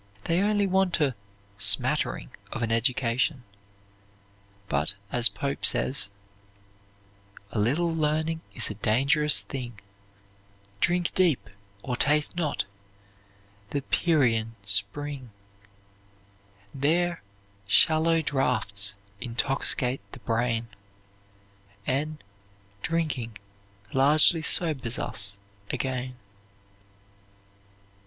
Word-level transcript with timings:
They 0.23 0.41
only 0.41 0.65
want 0.65 0.99
a 0.99 1.13
"smattering" 1.59 2.31
of 2.51 2.63
an 2.63 2.71
education. 2.71 3.43
But 4.67 4.95
as 5.11 5.29
Pope 5.29 5.63
says, 5.63 6.09
A 7.51 7.59
little 7.59 7.93
learning 7.93 8.41
is 8.55 8.71
a 8.71 8.81
dangerous 8.81 9.43
thing; 9.43 9.79
Drink 10.79 11.13
deep, 11.13 11.47
or 11.83 11.95
taste 11.95 12.35
not 12.35 12.65
the 13.69 13.83
Pierian 13.83 14.55
spring: 14.63 15.29
There 16.73 17.21
shallow 17.67 18.23
draughts 18.23 18.95
intoxicate 19.19 20.01
the 20.13 20.19
brain, 20.21 20.69
And 21.85 22.23
drinking 22.81 23.37
largely 23.93 24.41
sobers 24.41 24.97
us 24.97 25.37
again. 25.69 26.15